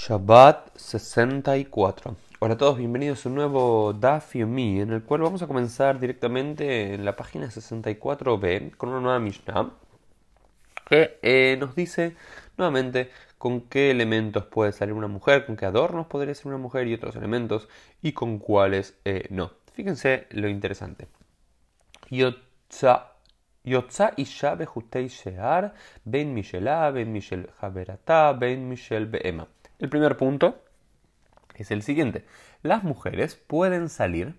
[0.00, 2.16] Shabbat 64.
[2.38, 5.98] Hola a todos, bienvenidos a un nuevo Daf Yomi, en el cual vamos a comenzar
[5.98, 9.72] directamente en la página 64b con una nueva Mishnah
[10.88, 12.14] que eh, nos dice
[12.56, 16.86] nuevamente con qué elementos puede salir una mujer, con qué adornos podría ser una mujer
[16.86, 17.68] y otros elementos
[18.00, 19.50] y con cuáles eh, no.
[19.72, 21.08] Fíjense lo interesante.
[22.08, 23.14] Yotza
[23.64, 25.74] Yotza isha behutei shear,
[26.04, 29.48] ben mishelá, ben mishel haberatá, ben mishel beema.
[29.78, 30.62] El primer punto
[31.54, 32.24] es el siguiente.
[32.62, 34.34] Las mujeres pueden salir.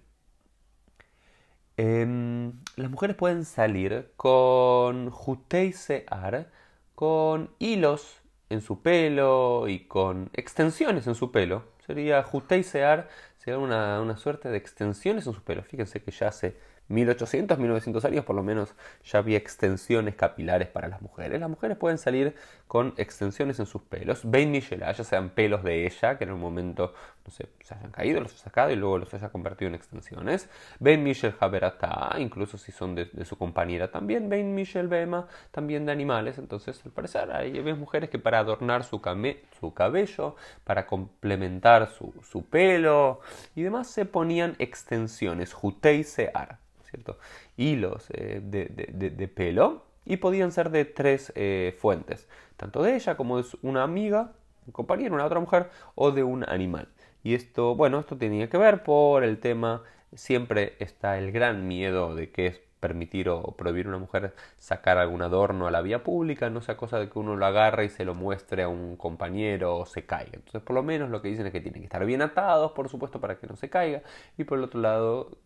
[1.78, 6.52] Em, las mujeres pueden salir con jutei sear,
[6.94, 11.64] con hilos en su pelo y con extensiones en su pelo.
[11.86, 15.64] Sería jutei sear, sería una, una suerte de extensiones en su pelo.
[15.64, 16.58] Fíjense que ya se
[16.90, 21.40] 1800, 1900 años por lo menos ya había extensiones capilares para las mujeres.
[21.40, 22.36] Las mujeres pueden salir
[22.68, 24.26] con extensiones en sus pelos.
[24.26, 26.94] Michela, ya sean pelos de ella, que en un momento,
[27.26, 30.50] no sé, se hayan caído, los haya sacado y luego los haya convertido en extensiones.
[30.80, 34.30] Ben Michel Haberata, incluso si son de, su compañera también.
[34.30, 36.38] Ben Michel Bema, también de animales.
[36.38, 43.22] Entonces, al parecer, hay mujeres que para adornar su, cabello, para complementar su, pelo
[43.56, 46.04] y demás, se ponían extensiones, jutei
[46.90, 47.18] sear.
[47.58, 53.42] Hilos eh, de, pelo y podían ser de tres eh, fuentes, tanto de ella como
[53.42, 54.34] de una amiga,
[54.66, 56.88] un compañero, una otra mujer o de un animal.
[57.24, 62.16] Y esto, bueno, esto tenía que ver por el tema, siempre está el gran miedo
[62.16, 66.04] de que es permitir o prohibir a una mujer sacar algún adorno a la vía
[66.04, 68.96] pública, no sea cosa de que uno lo agarre y se lo muestre a un
[68.96, 70.32] compañero o se caiga.
[70.34, 72.90] Entonces, por lo menos lo que dicen es que tienen que estar bien atados, por
[72.90, 74.02] supuesto, para que no se caiga.
[74.38, 75.38] Y por el otro lado,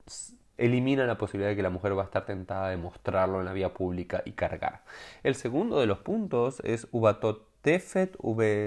[0.58, 3.54] elimina la posibilidad de que la mujer va a estar tentada de mostrarlo en la
[3.54, 4.84] vía pública y cargar.
[5.24, 8.18] El segundo de los puntos es ubatot tefet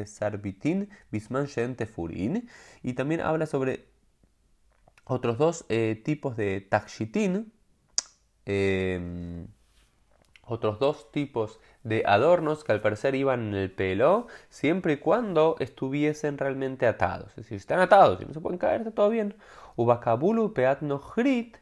[0.07, 2.49] sarbitin bisman tefurin
[2.83, 3.87] y también habla sobre
[5.05, 7.53] otros dos eh, tipos de takshitin,
[8.45, 9.47] em,
[10.43, 15.57] otros dos tipos de adornos que al parecer iban en el pelo siempre y cuando
[15.61, 17.31] estuviesen realmente atados.
[17.31, 19.37] Es decir, están atados y no se pueden caer, está todo bien.
[19.77, 21.59] Ubakabulu peatno hrit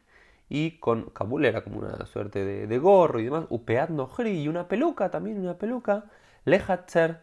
[0.49, 4.67] y con Kabul era como una suerte de, gorro y demás, Upeat Nohri y una
[4.67, 6.05] peluca, también una peluca,
[6.45, 7.21] Le Hatzer,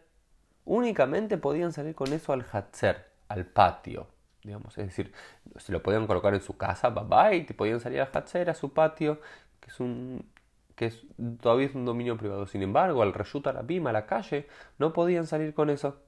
[0.65, 4.09] únicamente podían salir con eso al Hatzer, al patio,
[4.43, 5.13] digamos, es decir,
[5.57, 8.73] se lo podían colocar en su casa, bye y podían salir al Hatzer, a su
[8.73, 9.21] patio,
[9.61, 10.25] que es un
[10.75, 11.03] que es,
[11.41, 12.47] todavía un dominio privado.
[12.47, 16.01] Sin embargo, al Reshut Arabim, a la calle, no podían salir con eso.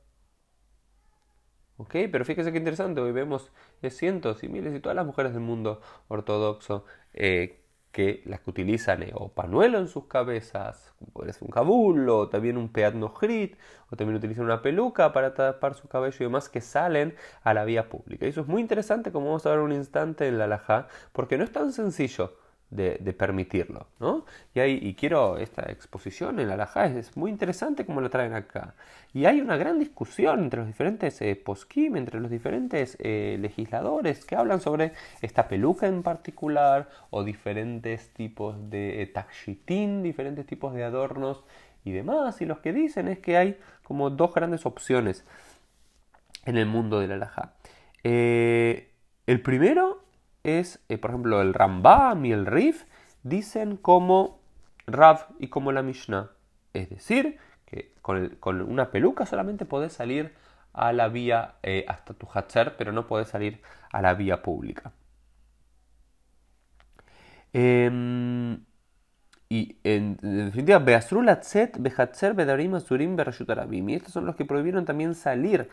[1.76, 1.90] ¿Ok?
[2.10, 3.50] Pero fíjese qué interesante, hoy vemos
[3.90, 9.04] cientos y miles y todas las mujeres del mundo ortodoxo eh, que las que utilizan
[9.14, 10.92] o panuelo en sus cabezas,
[11.40, 13.56] un kabul, o también un peatno grit,
[13.90, 17.14] o también utilizan una peluca para tapar su cabello y demás que salen
[17.44, 18.26] a la vía pública.
[18.26, 21.38] Y eso es muy interesante, como vamos a ver un instante en la alajá, porque
[21.38, 22.36] no es tan sencillo
[22.74, 23.86] de, permitirlo.
[24.00, 24.24] ¿no?
[24.54, 28.34] Y, hay, y quiero esta exposición en la Alajá, es, muy interesante como lo traen
[28.34, 28.74] acá.
[29.12, 34.24] Y hay una gran discusión entre los diferentes eh, poskim, entre los diferentes eh, legisladores
[34.24, 34.92] que hablan sobre
[35.22, 41.44] esta peluca en particular o diferentes tipos de eh, diferentes tipos de adornos
[41.84, 42.40] y demás.
[42.40, 45.24] Y los que dicen es que hay como dos grandes opciones
[46.44, 47.54] en el mundo de la Alajá.
[48.02, 48.90] Eh,
[49.26, 50.03] el primero
[50.44, 52.84] es, eh, por ejemplo, el Rambam y el Rif
[53.22, 54.40] dicen como
[54.86, 56.30] Rav y como la Mishnah.
[56.74, 60.34] Es decir, que con, una peluca solamente podés salir
[60.72, 63.60] a la vía eh, hasta tu hatcher, pero no podés salir
[63.92, 64.92] a la vía pública.
[67.52, 68.64] Em,
[69.48, 74.84] y en, definitiva, Beasrul Atzet, Behatzer, Bedarim, Azurim, Berashut Y estos son los que prohibieron
[74.84, 75.68] también salir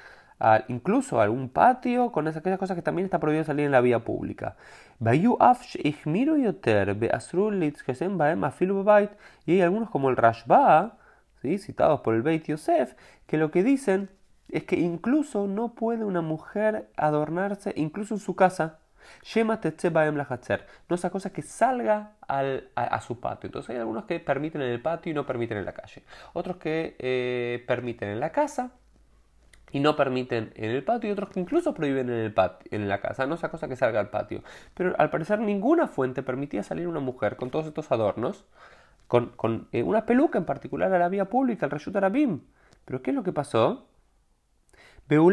[0.67, 3.99] incluso a algún patio, con aquellas cosas que también está prohibido salir en la vía
[3.99, 4.55] pública.
[4.99, 5.27] Y
[9.53, 10.97] hay algunos como el Rashba,
[11.41, 11.57] ¿sí?
[11.57, 12.95] citados por el Beit Yosef,
[13.27, 14.09] que lo que dicen
[14.49, 18.79] es que incluso no puede una mujer adornarse, incluso en su casa,
[20.89, 23.47] no esa cosa que salga a, su patio.
[23.47, 26.03] Entonces hay algunos que permiten en el patio y no permiten en la calle.
[26.33, 28.71] Otros que eh, permiten en la casa
[29.71, 32.89] y no permiten en el patio y otros que incluso prohíben en, el patio, en
[32.89, 34.43] la casa, no esa cosa que salga al patio.
[34.73, 38.45] Pero al parecer ninguna fuente permitía salir una mujer con todos estos adornos,
[39.07, 42.41] con, eh, una peluca en particular a la vía pública, el Reshut Arabim.
[42.85, 43.87] Pero ¿qué es lo que pasó?
[45.07, 45.23] Pero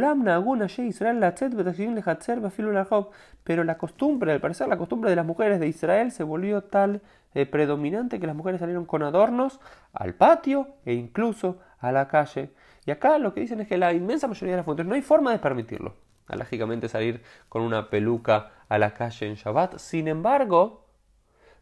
[3.64, 7.00] la costumbre, al parecer la costumbre de las mujeres de Israel se volvió tal
[7.34, 9.60] eh, predominante que las mujeres salieron con adornos
[9.92, 12.50] al patio e incluso a la calle.
[12.88, 15.02] Y acá lo que dicen es que la inmensa mayoría de las fuentes no hay
[15.02, 15.94] forma de permitirlo.
[16.26, 19.76] Lógicamente salir con una peluca a la calle en Shabbat.
[19.76, 20.86] Sin embargo,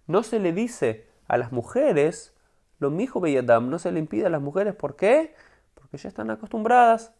[0.06, 2.32] no se le dice a las mujeres
[2.78, 4.76] lo mismo Beyadam, no se le impide a las mujeres.
[4.76, 5.34] ¿Por qué?
[5.75, 7.12] Porque ya están acostumbradas.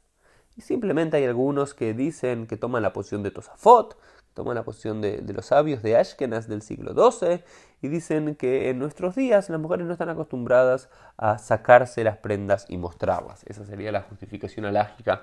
[0.56, 3.96] Y simplemente hay algunos que dicen que toman la posición de Tosafot,
[4.36, 7.42] toman la posición de, los sabios de Ashkenaz del siglo XII
[7.80, 12.66] y dicen que en nuestros días las mujeres no están acostumbradas a sacarse las prendas
[12.68, 13.44] y mostrarlas.
[13.46, 15.22] Esa sería la justificación alágica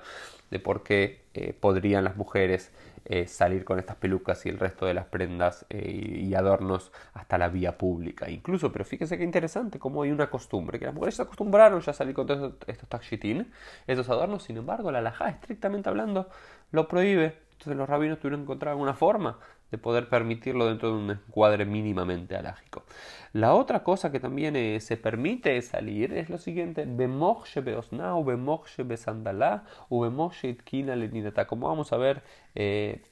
[0.50, 2.72] de por qué eh, podrían las mujeres
[3.04, 7.38] eh, salir con estas pelucas y el resto de las prendas eh, y adornos hasta
[7.38, 8.30] la vía pública.
[8.30, 11.90] Incluso, pero fíjense qué interesante cómo hay una costumbre, que las mujeres se acostumbraron ya
[11.90, 13.52] a salir con todos estos takshitin,
[13.86, 16.28] estos adornos, sin embargo la alajá estrictamente hablando
[16.70, 19.38] lo prohíbe entonces los rabinos tuvieron que encontrar alguna forma
[19.74, 22.84] de poder permitirlo dentro de un encuadre mínimamente alágico.
[23.32, 26.86] La otra cosa que también eh, se permite salir es lo siguiente.
[31.48, 32.22] Como vamos a ver
[32.54, 33.02] eh,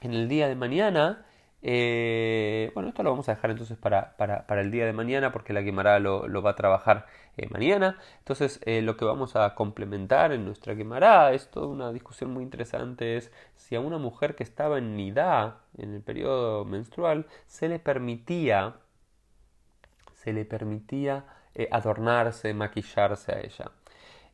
[0.00, 1.24] en el día de mañana,
[1.62, 5.52] eh, bueno, esto lo vamos a dejar entonces para, para, el día de mañana porque
[5.52, 7.98] la quemará lo, lo va a trabajar eh, mañana.
[8.18, 12.44] Entonces eh, lo que vamos a complementar en nuestra quemará es toda una discusión muy
[12.44, 17.68] interesante es si a una mujer que estaba en nidá en el periodo menstrual se
[17.68, 18.76] le permitía
[20.14, 21.24] se le permitía
[21.70, 23.70] adornarse, maquillarse a ella.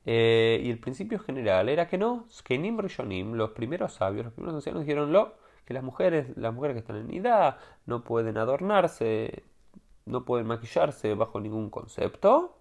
[0.05, 4.83] y el principio general era que no, que Rishonim, los primeros sabios, los primeros ancianos
[4.83, 9.45] dijeron lo que las mujeres, las mujeres que están en edad no pueden adornarse,
[10.07, 12.57] no pueden maquillarse bajo ningún concepto.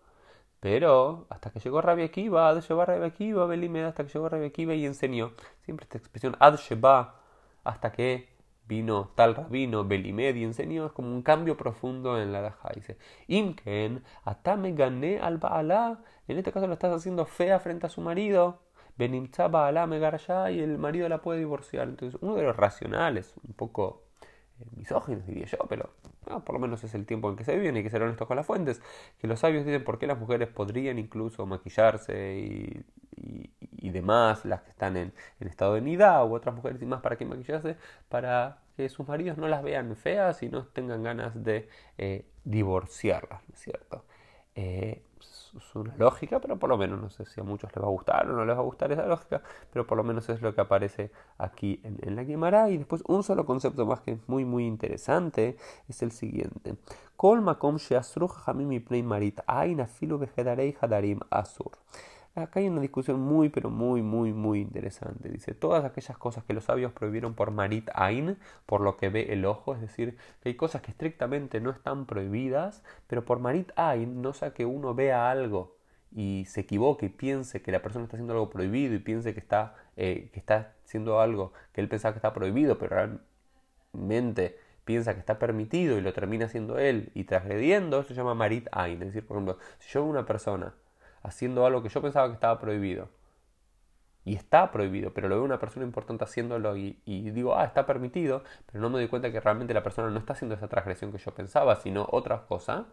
[0.59, 4.45] Pero hasta que llegó Rabbi Akiva, Ad Sheba Rabbi Akiva, Belimeda, hasta que llegó Rabbi
[4.47, 5.31] Akiva y enseñó.
[5.61, 7.21] Siempre esta expresión Ad Sheba,
[7.63, 8.35] hasta que
[8.67, 12.69] vino tal rabino, Belimed y enseñó, es como un cambio profundo en la Daja.
[12.73, 12.97] Dice,
[13.27, 18.01] Imken, atame gané al Baalá, en este caso lo estás haciendo fea frente a su
[18.01, 18.64] marido.
[18.97, 21.87] Benimtzaba alá ya y el marido la puede divorciar.
[21.87, 24.03] Entonces, uno de los racionales, un poco
[24.59, 25.89] eh, misóginos diría yo, pero
[26.25, 28.35] por lo menos es el tiempo en que se vive y que ser honestos con
[28.35, 28.81] las fuentes,
[29.19, 34.71] que los sabios dicen por qué las mujeres podrían incluso maquillarse y, demás, las que
[34.71, 37.77] están en, estado de nidad, u otras mujeres y más para qué maquillarse,
[38.09, 43.41] para que sus maridos no las vean feas y no tengan ganas de eh, divorciarlas,
[43.47, 44.03] ¿no es cierto?
[44.55, 47.87] Eh, es una lógica, pero por lo menos no sé si a muchos les va
[47.87, 49.41] a gustar o no les va a gustar esa lógica,
[49.71, 52.69] pero por lo menos es lo que aparece aquí en, la Gemara.
[52.69, 55.57] Y después un solo concepto más que es muy muy interesante
[55.87, 56.75] es el siguiente.
[59.03, 59.39] Marit
[60.81, 61.71] hadarim asur.
[62.35, 65.29] Acá hay una discusión muy, pero muy, muy, muy interesante.
[65.29, 69.31] Dice, todas aquellas cosas que los sabios prohibieron por Marit Ain, por lo que ve
[69.31, 73.71] el ojo, es decir, que hay cosas que estrictamente no están prohibidas, pero por Marit
[73.77, 75.77] Ain no sea que uno vea algo
[76.11, 79.39] y se equivoque y piense que la persona está haciendo algo prohibido y piense que
[79.39, 83.17] está, eh, que está haciendo algo que él pensaba que está prohibido, pero
[83.93, 88.35] realmente piensa que está permitido y lo termina haciendo él y transgrediendo, eso se llama
[88.35, 89.01] Marit Ain.
[89.01, 90.73] Es decir, por ejemplo, si yo veo una persona
[91.25, 93.09] haciendo algo que yo pensaba que estaba prohibido.
[94.23, 98.43] Y está prohibido, pero lo veo una persona importante haciéndolo y, digo, ah, está permitido,
[98.65, 101.19] pero no me doy cuenta que realmente la persona no está haciendo esa transgresión que
[101.19, 102.87] yo pensaba, sino otra cosa.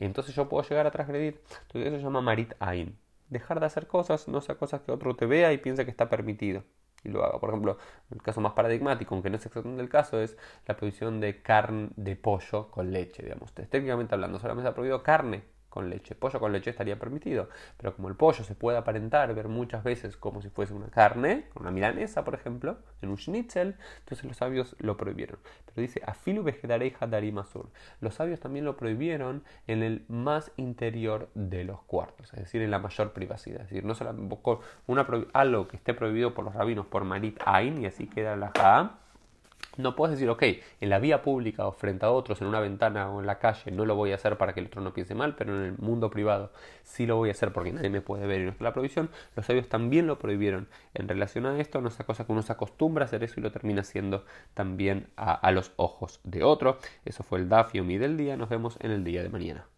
[0.00, 1.40] Y entonces yo puedo llegar a transgredir.
[1.62, 2.98] Entonces eso se llama marit ain.
[3.28, 6.08] Dejar de hacer cosas, no sea cosas que otro te vea y piense que está
[6.08, 6.64] permitido
[7.04, 7.38] y lo haga.
[7.38, 7.78] Por ejemplo,
[8.10, 11.90] el caso más paradigmático, aunque no es exactamente el caso, es la prohibición de carne
[11.96, 13.52] de pollo con leche, digamos.
[13.52, 16.14] Técnicamente hablando, solamente se ha prohibido carne con leche.
[16.14, 20.16] Pollo con leche estaría permitido, pero como el pollo se puede aparentar, ver muchas veces
[20.16, 24.76] como si fuese una carne, una milanesa, por ejemplo, en un schnitzel, entonces los sabios
[24.78, 25.40] lo prohibieron.
[25.66, 27.68] Pero dice, afilu vegedarei hadarim azul.
[28.00, 32.70] Los sabios también lo prohibieron en el más interior de los cuartos, es decir, en
[32.70, 33.62] la mayor privacidad.
[33.62, 34.38] Es decir, no solamente
[34.86, 38.52] una, algo que esté prohibido por los rabinos por marit ain, y así queda la
[38.56, 39.00] ja
[39.76, 40.42] no puedes decir, ok,
[40.80, 43.70] en la vía pública o frente a otros, en una ventana o en la calle,
[43.70, 45.78] no lo voy a hacer para que el otro no piense mal, pero en el
[45.78, 46.52] mundo privado
[46.82, 49.10] sí lo voy a hacer porque nadie me puede ver y no está la prohibición.
[49.34, 52.52] Los sabios también lo prohibieron en relación a esto, no es cosa que uno se
[52.52, 56.78] acostumbra a hacer eso y lo termina haciendo también a, los ojos de otro.
[57.04, 58.36] Eso fue el Dafio Mi del día.
[58.36, 59.66] Nos vemos en el día de mañana.